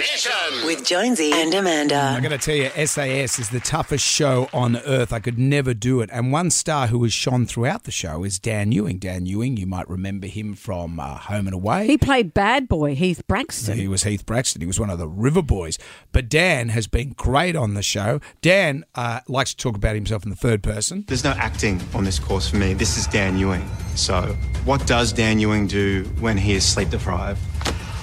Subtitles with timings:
[0.00, 0.64] Mission.
[0.64, 1.94] With Jonesy and Amanda.
[1.94, 2.28] I'm Amanda.
[2.28, 5.12] going to tell you, SAS is the toughest show on earth.
[5.12, 6.08] I could never do it.
[6.10, 8.96] And one star who has shone throughout the show is Dan Ewing.
[8.98, 11.86] Dan Ewing, you might remember him from uh, Home and Away.
[11.86, 13.76] He played bad boy Heath Braxton.
[13.76, 14.62] He was Heath Braxton.
[14.62, 15.78] He was one of the River Boys.
[16.12, 18.20] But Dan has been great on the show.
[18.40, 21.04] Dan uh, likes to talk about himself in the third person.
[21.08, 22.72] There's no acting on this course for me.
[22.72, 23.68] This is Dan Ewing.
[23.96, 27.38] So, what does Dan Ewing do when he is sleep deprived?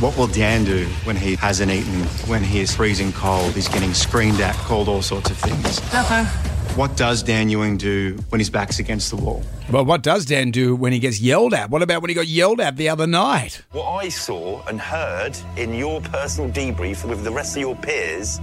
[0.00, 3.92] What will Dan do when he hasn't eaten, when he is freezing cold, he's getting
[3.92, 5.78] screamed at, called all sorts of things?
[5.92, 6.24] Nothing.
[6.74, 9.42] What does Dan Ewing do when his back's against the wall?
[9.70, 11.68] Well, what does Dan do when he gets yelled at?
[11.68, 13.62] What about when he got yelled at the other night?
[13.72, 18.40] What I saw and heard in your personal debrief with the rest of your peers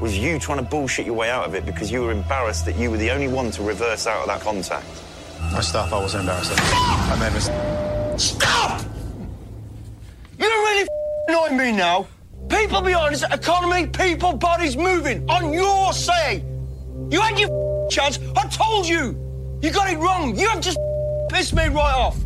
[0.00, 2.76] was you trying to bullshit your way out of it because you were embarrassed that
[2.76, 4.86] you were the only one to reverse out of that contact.
[5.52, 6.52] My stuff, I wasn't embarrassed.
[6.56, 8.18] I made a mistake.
[8.18, 8.95] Stop!
[11.50, 12.06] You're really f- annoying me now.
[12.48, 16.44] People behind us, economy, people, bodies moving on your say.
[17.10, 18.18] You had your f- chance.
[18.36, 19.22] I told you.
[19.62, 20.36] You got it wrong.
[20.38, 20.78] You have just
[21.30, 22.16] pissed me right off.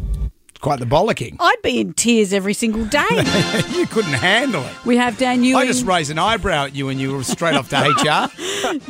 [0.50, 1.36] It's quite the bollocking.
[1.40, 3.06] I'd be in tears every single day.
[3.70, 4.84] you couldn't handle it.
[4.84, 5.56] we have Dan Ewing.
[5.62, 8.28] I just raised an eyebrow at you and you were straight off to HR.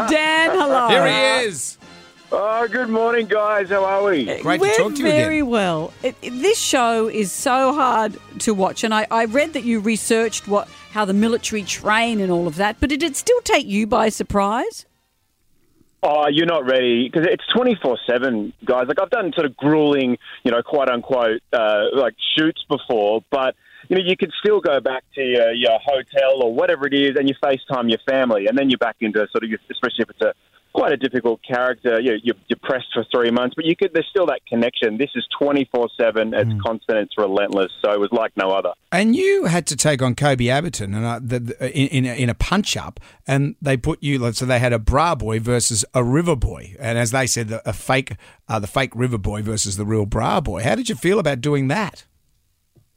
[0.08, 0.88] Dan, hello.
[0.88, 1.78] Here he is.
[2.32, 3.70] Oh, good morning, guys.
[3.70, 4.24] How are we?
[4.40, 5.50] Great We're to talk to you very again.
[5.50, 5.92] well.
[6.02, 9.80] It, it- this show is so hard to watch, and I, I read that you
[9.80, 13.66] researched what how the military train and all of that, but did it still take
[13.66, 14.86] you by surprise?
[16.02, 18.86] Oh, you're not ready because it's 24 seven, guys.
[18.88, 23.54] Like I've done sort of grueling, you know, quote unquote, uh, like shoots before, but
[23.88, 27.16] you know, you could still go back to your, your hotel or whatever it is,
[27.18, 30.10] and you FaceTime your family, and then you're back into sort of, your, especially if
[30.10, 30.32] it's a
[30.72, 32.00] quite a difficult character.
[32.00, 33.90] You, you're, you're pressed for three months, but you could.
[33.92, 34.98] There's still that connection.
[34.98, 36.32] This is 24 seven.
[36.34, 36.98] It's constant.
[36.98, 37.70] It's relentless.
[37.84, 38.72] So it was like no other.
[38.92, 42.14] And you had to take on Koby Abberton and uh, the, the, in, in, a,
[42.14, 44.32] in a punch up, and they put you.
[44.32, 47.72] So they had a bra boy versus a river boy, and as they said, a
[47.72, 48.14] fake,
[48.48, 50.62] uh, the fake river boy versus the real bra boy.
[50.62, 52.04] How did you feel about doing that?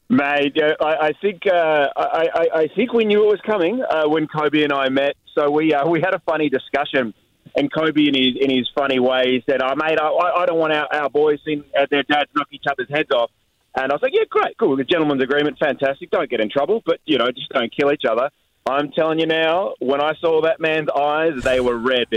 [0.10, 4.08] Mate, I, I think uh, I, I, I think we knew it was coming uh,
[4.08, 5.16] when Koby and I met.
[5.34, 7.14] So we uh, we had a funny discussion,
[7.56, 10.74] and Koby in his in his funny way said, "Oh, mate, I, I don't want
[10.74, 13.32] our, our boys seeing uh, their dads knock each other's heads off."
[13.76, 16.12] And I was like, "Yeah, great, cool, the gentleman's agreement, fantastic.
[16.12, 18.30] Don't get in trouble, but you know, just don't kill each other."
[18.66, 22.08] I'm telling you now, when I saw that man's eyes, they were red.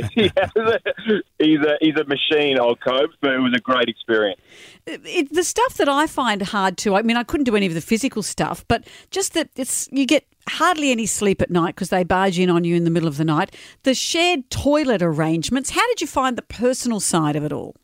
[1.39, 4.41] He's a he's a machine, old Koby, but it was a great experience.
[4.87, 7.75] it, the stuff that I find hard to, I mean, I couldn't do any of
[7.75, 11.91] the physical stuff, but just that it's you get hardly any sleep at night because
[11.91, 13.55] they barge in on you in the middle of the night.
[13.83, 15.71] The shared toilet arrangements.
[15.71, 17.75] How did you find the personal side of it all?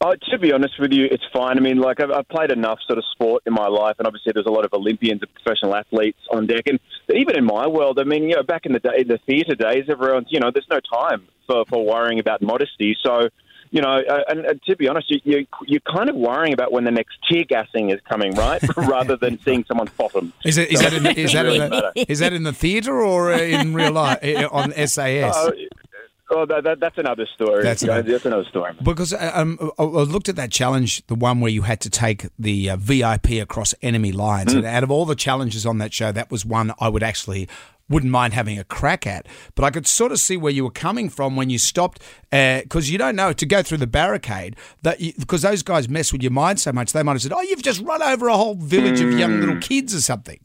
[0.00, 1.56] Oh, to be honest with you, it's fine.
[1.56, 4.32] I mean, like I've, I've played enough sort of sport in my life, and obviously
[4.34, 6.64] there's a lot of Olympians and professional athletes on deck.
[6.66, 6.78] And
[7.14, 9.54] even in my world, I mean, you know, back in the day, in the theatre
[9.54, 12.96] days, everyone's, you know, there's no time for, for worrying about modesty.
[13.02, 13.28] So,
[13.70, 16.70] you know, uh, and, and to be honest, you, you, you're kind of worrying about
[16.70, 18.62] when the next tear gassing is coming, right?
[18.76, 20.32] Rather than seeing someone's bottom.
[20.44, 22.52] Is it is So that in, is that it in the, is that in the
[22.52, 25.34] theatre or uh, in real life uh, on SAS?
[25.36, 25.52] Oh,
[26.34, 27.62] oh that, that, that's another story.
[27.62, 28.72] That's You know, another- that's another story.
[28.82, 31.90] Because uh, um, I I looked at that challenge, the one where you had to
[31.90, 34.58] take the uh, VIP across enemy lines, Mm.
[34.58, 37.48] and out of all the challenges on that show, that was one I would actually
[37.88, 39.26] wouldn't mind having a crack at.
[39.54, 42.00] But I could sort of see where you were coming from when you stopped,
[42.30, 46.22] because you don't know to go through the barricade that because those guys mess with
[46.22, 48.54] your mind so much, they might have said, "Oh, you've just run over a whole
[48.54, 49.40] village of young Mm.
[49.40, 50.40] little kids or something."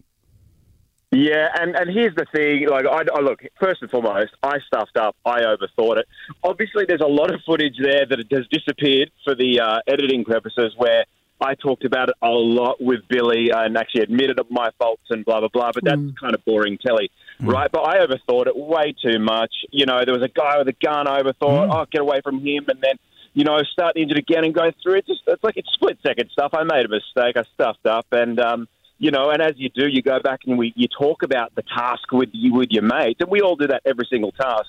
[1.11, 2.67] Yeah, and, and here's the thing.
[2.69, 5.15] Like, I, I look first and foremost, I stuffed up.
[5.25, 6.07] I overthought it.
[6.43, 10.73] Obviously, there's a lot of footage there that has disappeared for the uh, editing purposes,
[10.77, 11.05] where
[11.41, 15.39] I talked about it a lot with Billy and actually admitted my faults and blah
[15.39, 15.71] blah blah.
[15.73, 17.09] But that's kind of boring telly,
[17.39, 17.71] right?
[17.71, 19.53] But I overthought it way too much.
[19.71, 21.07] You know, there was a guy with a gun.
[21.07, 22.95] I overthought, oh, get away from him, and then.
[23.35, 25.07] You know, start the engine again and go through it.
[25.07, 26.51] Just it's like it's split second stuff.
[26.53, 27.37] I made a mistake.
[27.37, 28.67] I stuffed up, and um,
[28.99, 31.63] you know, and as you do, you go back and we you talk about the
[31.63, 34.67] task with you with your mates, and we all do that every single task.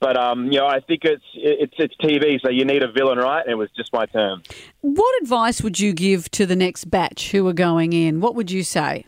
[0.00, 3.18] But um, you know, I think it's it's it's TV, so you need a villain,
[3.18, 3.42] right?
[3.42, 4.42] And it was just my turn.
[4.80, 8.20] What advice would you give to the next batch who are going in?
[8.20, 9.06] What would you say?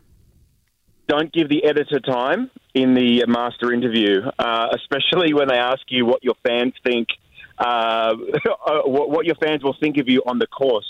[1.09, 6.07] Don't give the editor time in the master interview, uh, especially when they ask you
[6.07, 7.09] what your fans think,
[7.59, 8.15] uh,
[8.85, 10.87] what, what your fans will think of you on the course.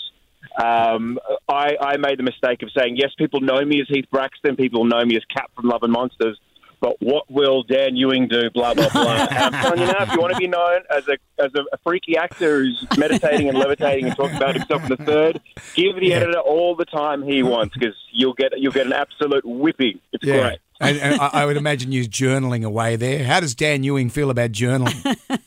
[0.61, 4.55] Um, I, I made the mistake of saying, yes, people know me as Heath Braxton,
[4.55, 6.37] people know me as Cap from Love and Monsters,
[6.81, 8.49] but what will Dan Ewing do?
[8.53, 9.27] Blah blah blah.
[9.31, 11.77] I'm telling you now, if you want to be known as a as a, a
[11.85, 15.39] freaky actor who's meditating and levitating and talking about himself in the third,
[15.75, 19.45] give the editor all the time he wants because you'll get you'll get an absolute
[19.45, 19.99] whipping.
[20.11, 20.41] It's Yeah.
[20.41, 20.59] great.
[20.79, 23.23] And, and I, I would imagine you journaling away there.
[23.23, 25.15] How does Dan Ewing feel about journaling?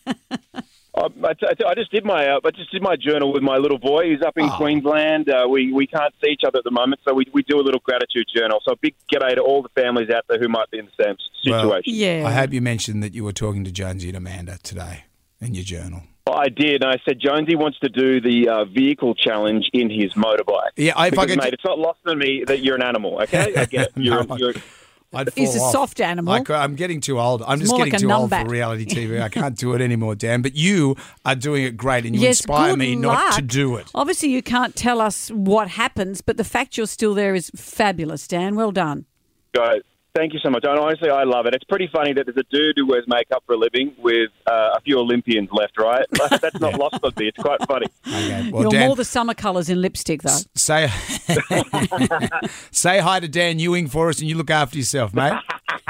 [0.97, 1.35] I, I,
[1.71, 4.23] I just did my uh, I just did my journal with my little boy who's
[4.23, 4.57] up in Oh.
[4.57, 5.29] Queensland.
[5.29, 7.63] Uh, we we can't see each other at the moment, so we, we do a
[7.63, 8.61] little gratitude journal.
[8.65, 11.05] So a big g'day to all the families out there who might be in the
[11.05, 11.71] same situation.
[11.71, 12.25] Well, Yeah.
[12.27, 15.05] I hope you mentioned that you were talking to Jonesy and Amanda today
[15.41, 16.03] in your journal.
[16.27, 20.15] I did, and I said Jonesy wants to do the uh, vehicle challenge in his
[20.15, 20.71] motorbike.
[20.77, 23.21] Yeah, if I could- mate, it's not lost on me that you're an animal.
[23.23, 23.93] Okay, I get it.
[23.97, 24.37] You're, No.
[24.39, 24.55] you're,
[25.15, 25.73] I'd He's a off.
[25.73, 26.35] soft animal.
[26.35, 27.43] I, am getting too old.
[27.43, 29.21] I'm It's just getting like a too old for reality TV.
[29.23, 30.43] I can't do it anymore, Dan.
[30.43, 33.03] But you are doing it great, and you yes, inspire me luck.
[33.03, 33.91] not to do it.
[33.95, 38.27] Obviously, you can't tell us what happens, but the fact you're still there is fabulous,
[38.29, 38.55] Dan.
[38.57, 39.07] Well done.
[39.53, 39.83] guys,
[40.15, 40.65] thank you so much.
[40.65, 41.55] And honestly, I love it.
[41.55, 44.71] It's pretty funny that there's a dude who wears makeup for a living with uh,
[44.77, 46.07] a few Olympians left, right?
[46.41, 47.29] That's not lost on me.
[47.29, 47.87] It's quite funny.
[48.07, 48.51] Okay.
[48.51, 50.39] Well, you're Dan, more the summer colours in lipstick, though.
[50.55, 50.89] say
[52.71, 55.33] say hi to Dan Ewing for us, and you look after yourself, mate.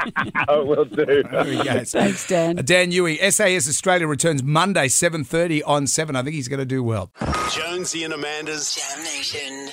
[0.47, 1.23] I will do.
[1.23, 1.85] There.
[1.85, 2.59] Thanks, Dan.
[2.59, 6.15] Uh, Dan Ewing, SAS Australia returns Monday, 7.30 on 7.
[6.15, 7.11] I think he's going to do well.
[7.51, 9.69] Jonesy and Amanda's JAM Nation.